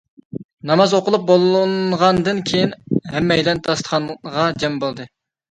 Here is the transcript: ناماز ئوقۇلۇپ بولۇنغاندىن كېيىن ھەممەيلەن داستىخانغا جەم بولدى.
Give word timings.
ناماز 0.69 0.95
ئوقۇلۇپ 0.99 1.27
بولۇنغاندىن 1.27 2.41
كېيىن 2.49 2.73
ھەممەيلەن 3.11 3.63
داستىخانغا 3.69 4.49
جەم 4.65 4.83
بولدى. 4.87 5.09